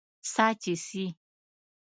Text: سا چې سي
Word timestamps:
سا 0.33 0.45
چې 0.61 0.73
سي 0.85 1.05